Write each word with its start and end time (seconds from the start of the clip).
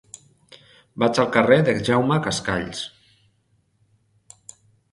Vaig 1.03 1.19
al 1.23 1.29
carrer 1.35 1.59
de 1.67 1.75
Jaume 1.89 2.17
Cascalls. 2.29 2.81